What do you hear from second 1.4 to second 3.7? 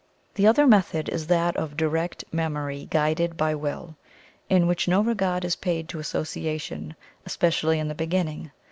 of direct Memory guided by